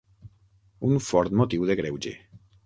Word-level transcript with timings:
Un 0.87 0.97
fort 1.09 1.37
motiu 1.43 1.61
de 1.71 1.77
greuge. 1.83 2.13